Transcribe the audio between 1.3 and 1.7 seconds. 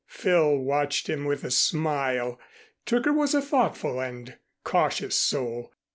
a